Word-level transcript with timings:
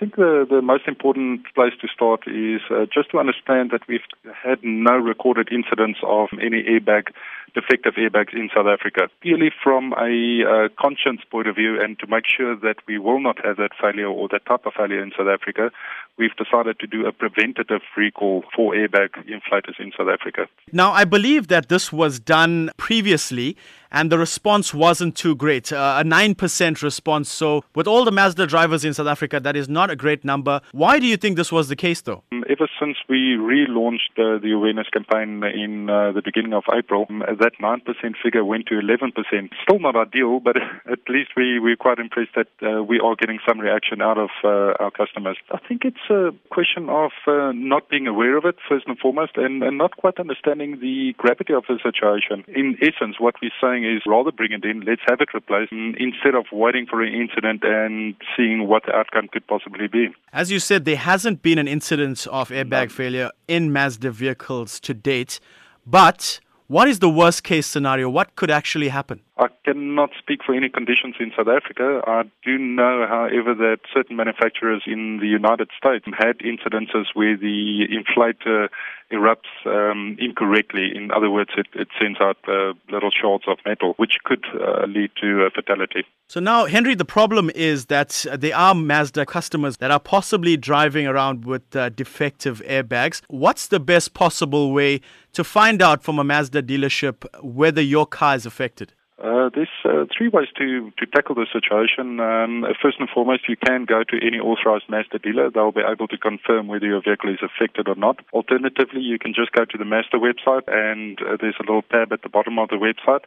think 0.00 0.16
the, 0.16 0.46
the 0.48 0.62
most 0.62 0.88
important 0.88 1.42
place 1.54 1.74
to 1.82 1.86
start 1.86 2.22
is 2.26 2.62
uh, 2.70 2.86
just 2.92 3.10
to 3.10 3.18
understand 3.18 3.70
that 3.70 3.82
we've 3.86 4.00
had 4.42 4.58
no 4.62 4.96
recorded 4.96 5.48
incidents 5.52 6.00
of 6.02 6.30
any 6.40 6.64
airbag 6.64 7.12
defective 7.54 7.94
airbags 7.94 8.32
in 8.32 8.48
South 8.54 8.66
Africa. 8.66 9.08
Purely 9.20 9.50
from 9.62 9.92
a 9.94 10.42
uh, 10.44 10.68
conscience 10.80 11.20
point 11.30 11.46
of 11.46 11.56
view 11.56 11.80
and 11.80 11.98
to 11.98 12.06
make 12.06 12.24
sure 12.26 12.56
that 12.56 12.76
we 12.86 12.98
will 12.98 13.20
not 13.20 13.44
have 13.44 13.56
that 13.56 13.70
failure 13.80 14.08
or 14.08 14.28
that 14.28 14.46
type 14.46 14.66
of 14.66 14.72
failure 14.74 15.02
in 15.02 15.12
South 15.16 15.28
Africa, 15.28 15.70
we've 16.18 16.36
decided 16.36 16.78
to 16.78 16.86
do 16.86 17.06
a 17.06 17.12
preventative 17.12 17.82
recall 17.96 18.44
for 18.54 18.74
airbag 18.74 19.10
inflators 19.26 19.78
in 19.78 19.92
South 19.96 20.08
Africa. 20.08 20.46
Now, 20.72 20.92
I 20.92 21.04
believe 21.04 21.48
that 21.48 21.68
this 21.68 21.92
was 21.92 22.20
done 22.20 22.70
previously 22.76 23.56
and 23.90 24.10
the 24.10 24.18
response 24.18 24.72
wasn't 24.72 25.16
too 25.16 25.34
great, 25.34 25.72
uh, 25.72 26.00
a 26.00 26.04
9% 26.04 26.82
response. 26.82 27.28
So, 27.28 27.64
with 27.74 27.86
all 27.86 28.04
the 28.04 28.12
Mazda 28.12 28.46
drivers 28.46 28.84
in 28.84 28.94
South 28.94 29.08
Africa, 29.08 29.40
that 29.40 29.56
is 29.56 29.68
not 29.68 29.90
a 29.90 29.96
great 29.96 30.24
number. 30.24 30.60
Why 30.72 30.98
do 30.98 31.06
you 31.06 31.16
think 31.16 31.36
this 31.36 31.50
was 31.50 31.68
the 31.68 31.76
case, 31.76 32.00
though? 32.00 32.22
Um, 32.32 32.39
ever 32.50 32.68
since 32.80 32.96
we 33.08 33.36
relaunched 33.38 34.18
uh, 34.18 34.38
the 34.42 34.52
awareness 34.52 34.88
campaign 34.88 35.42
in 35.44 35.88
uh, 35.88 36.10
the 36.12 36.22
beginning 36.22 36.52
of 36.52 36.64
April, 36.74 37.06
um, 37.08 37.20
that 37.20 37.52
9% 37.62 37.80
figure 38.22 38.44
went 38.44 38.66
to 38.66 38.74
11%. 38.74 39.14
Still 39.62 39.78
not 39.78 39.94
ideal, 39.94 40.40
but 40.40 40.56
at 40.90 40.98
least 41.08 41.30
we, 41.36 41.60
we're 41.60 41.76
quite 41.76 41.98
impressed 41.98 42.34
that 42.34 42.50
uh, 42.62 42.82
we 42.82 42.98
are 42.98 43.14
getting 43.14 43.38
some 43.46 43.60
reaction 43.60 44.02
out 44.02 44.18
of 44.18 44.30
our 44.42 44.90
customers. 44.90 45.36
I 45.52 45.58
think 45.66 45.82
it's 45.84 46.10
a 46.10 46.30
question 46.50 46.88
of 46.88 47.12
not 47.26 47.88
being 47.88 48.06
aware 48.06 48.36
of 48.36 48.44
it, 48.44 48.56
first 48.68 48.86
and 48.86 48.98
foremost, 48.98 49.32
and, 49.36 49.62
and 49.62 49.78
not 49.78 49.96
quite 49.96 50.18
understanding 50.18 50.80
the 50.80 51.14
gravity 51.18 51.52
of 51.52 51.64
the 51.68 51.78
situation. 51.82 52.44
In 52.48 52.76
essence, 52.82 53.16
what 53.18 53.34
we're 53.42 53.50
saying 53.60 53.84
is 53.84 54.02
rather 54.06 54.32
bring 54.32 54.52
it 54.52 54.64
in, 54.64 54.80
let's 54.80 55.02
have 55.08 55.20
it 55.20 55.28
replaced 55.34 55.72
mm, 55.72 55.94
instead 55.98 56.34
of 56.34 56.46
waiting 56.52 56.86
for 56.86 57.02
an 57.02 57.12
incident 57.12 57.62
and 57.62 58.14
seeing 58.36 58.66
what 58.66 58.84
the 58.86 58.94
outcome 58.94 59.28
could 59.28 59.46
possibly 59.46 59.86
be. 59.86 60.08
As 60.32 60.50
you 60.50 60.58
said, 60.58 60.84
there 60.84 60.96
hasn't 60.96 61.42
been 61.42 61.58
an 61.58 61.68
incident 61.68 62.26
of 62.28 62.39
airbag 62.48 62.88
no. 62.88 62.94
failure 62.94 63.30
in 63.46 63.72
Mazda 63.72 64.10
vehicles 64.10 64.80
to 64.80 64.94
date, 64.94 65.38
but 65.86 66.40
what 66.70 66.86
is 66.86 67.00
the 67.00 67.10
worst 67.10 67.42
case 67.42 67.66
scenario? 67.66 68.08
What 68.08 68.36
could 68.36 68.48
actually 68.48 68.90
happen? 68.90 69.22
I 69.38 69.48
cannot 69.64 70.10
speak 70.16 70.40
for 70.46 70.54
any 70.54 70.68
conditions 70.68 71.16
in 71.18 71.32
South 71.36 71.48
Africa. 71.48 72.00
I 72.06 72.22
do 72.44 72.58
know, 72.58 73.06
however, 73.08 73.54
that 73.54 73.78
certain 73.92 74.14
manufacturers 74.14 74.84
in 74.86 75.18
the 75.18 75.26
United 75.26 75.68
States 75.76 76.04
had 76.16 76.38
incidences 76.38 77.06
where 77.14 77.36
the 77.36 77.88
inflator 77.90 78.68
erupts 79.12 79.50
um, 79.66 80.16
incorrectly. 80.18 80.92
In 80.94 81.10
other 81.10 81.30
words, 81.30 81.50
it, 81.56 81.66
it 81.74 81.88
sends 82.00 82.20
out 82.20 82.36
uh, 82.48 82.72
little 82.90 83.10
shards 83.10 83.44
of 83.46 83.58
metal, 83.64 83.94
which 83.96 84.18
could 84.24 84.44
uh, 84.54 84.86
lead 84.86 85.10
to 85.20 85.42
a 85.42 85.50
fatality. 85.50 86.04
So 86.28 86.38
now, 86.38 86.66
Henry, 86.66 86.94
the 86.94 87.04
problem 87.04 87.50
is 87.54 87.86
that 87.86 88.24
there 88.32 88.56
are 88.56 88.74
Mazda 88.74 89.26
customers 89.26 89.78
that 89.78 89.90
are 89.90 90.00
possibly 90.00 90.56
driving 90.56 91.06
around 91.06 91.44
with 91.44 91.74
uh, 91.74 91.88
defective 91.88 92.62
airbags. 92.66 93.20
What's 93.28 93.66
the 93.66 93.80
best 93.80 94.14
possible 94.14 94.72
way 94.72 95.00
to 95.32 95.42
find 95.42 95.82
out 95.82 96.02
from 96.02 96.18
a 96.18 96.24
Mazda 96.24 96.62
dealership 96.62 97.24
whether 97.42 97.82
your 97.82 98.06
car 98.06 98.36
is 98.36 98.46
affected? 98.46 98.92
Uh, 99.20 99.50
there's 99.54 99.68
uh, 99.84 100.06
three 100.16 100.28
ways 100.28 100.48
to, 100.56 100.90
to 100.96 101.04
tackle 101.06 101.34
the 101.34 101.46
situation. 101.52 102.20
Um, 102.20 102.64
first 102.80 102.98
and 102.98 103.08
foremost, 103.08 103.48
you 103.48 103.56
can 103.56 103.84
go 103.84 104.02
to 104.02 104.16
any 104.26 104.38
authorized 104.38 104.88
Mazda 104.88 105.18
dealer. 105.18 105.50
They'll 105.50 105.72
be 105.72 105.82
able 105.86 106.08
to 106.08 106.16
confirm 106.16 106.68
whether 106.68 106.86
your 106.86 107.02
vehicle 107.02 107.28
is 107.28 107.40
affected 107.44 107.86
or 107.86 107.96
not. 107.96 108.20
Alternatively, 108.32 109.00
you 109.00 109.18
can 109.18 109.34
just 109.34 109.52
go 109.52 109.66
to 109.66 109.76
the 109.76 109.84
Mazda 109.84 110.16
website 110.16 110.64
and 110.68 111.20
uh, 111.20 111.36
there's 111.38 111.56
a 111.60 111.62
little 111.62 111.82
tab 111.82 112.12
at 112.12 112.22
the 112.22 112.30
bottom 112.30 112.58
of 112.58 112.70
the 112.70 112.76
website 112.76 113.24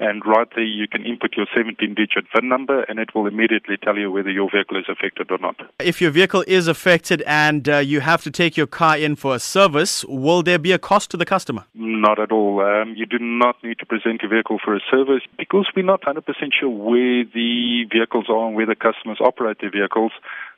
and 0.00 0.22
right 0.26 0.48
there 0.54 0.64
you 0.64 0.88
can 0.88 1.04
input 1.04 1.34
your 1.36 1.46
17 1.54 1.94
digit 1.94 2.24
VIN 2.34 2.48
number 2.48 2.82
and 2.84 2.98
it 2.98 3.14
will 3.14 3.26
immediately 3.26 3.76
tell 3.76 3.96
you 3.96 4.10
whether 4.10 4.30
your 4.30 4.50
vehicle 4.50 4.76
is 4.76 4.86
affected 4.88 5.30
or 5.30 5.38
not. 5.38 5.56
If 5.78 6.00
your 6.00 6.10
vehicle 6.10 6.44
is 6.46 6.66
affected 6.66 7.22
and 7.26 7.68
uh, 7.68 7.78
you 7.78 8.00
have 8.00 8.22
to 8.24 8.30
take 8.30 8.56
your 8.56 8.66
car 8.66 8.98
in 8.98 9.16
for 9.16 9.36
a 9.36 9.38
service, 9.38 10.04
will 10.06 10.42
there 10.42 10.58
be 10.58 10.72
a 10.72 10.78
cost 10.78 11.10
to 11.12 11.16
the 11.16 11.24
customer? 11.24 11.64
Not 11.74 12.18
at 12.18 12.32
all. 12.32 12.60
Um, 12.60 12.94
you 12.96 13.06
do 13.06 13.18
not 13.18 13.62
need 13.62 13.78
to 13.78 13.86
present 13.86 14.22
your 14.22 14.30
vehicle 14.30 14.58
for 14.64 14.74
a 14.74 14.80
service 14.90 15.22
because 15.36 15.66
we're 15.74 15.84
not 15.84 16.02
100% 16.02 16.22
sure 16.58 16.68
where 16.68 17.24
the 17.24 17.84
vehicles 17.92 18.26
are 18.28 18.46
and 18.46 18.56
where 18.56 18.66
the 18.66 18.74
customers 18.74 19.18
operate 19.20 19.58
their 19.60 19.70
vehicles. 19.70 20.12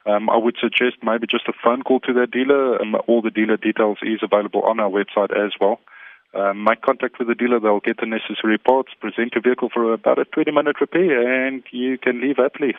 Um, 0.06 0.31
I 0.31 0.37
would 0.37 0.56
suggest 0.60 0.97
maybe 1.03 1.26
just 1.28 1.48
a 1.48 1.53
phone 1.64 1.82
call 1.82 2.00
to 2.00 2.12
that 2.14 2.31
dealer. 2.31 2.81
Um, 2.81 2.97
all 3.06 3.22
the 3.22 3.31
dealer 3.31 3.56
details 3.56 3.98
is 4.03 4.20
available 4.22 4.62
on 4.62 4.81
our 4.81 4.91
website 4.91 5.34
as 5.36 5.53
well. 5.60 5.81
Um, 6.34 6.65
make 6.65 6.82
contact 6.82 7.19
with 7.19 7.28
the 7.28 7.34
dealer, 7.34 7.60
they'll 7.60 7.81
get 7.81 7.98
the 7.98 8.06
necessary 8.06 8.59
parts, 8.59 8.92
present 9.00 9.32
your 9.34 9.42
vehicle 9.42 9.70
for 9.72 9.92
about 9.92 10.19
a 10.19 10.25
20 10.25 10.50
minute 10.50 10.81
repair, 10.81 11.47
and 11.47 11.62
you 11.70 11.98
can 11.98 12.20
leave 12.20 12.36
happily. 12.36 12.75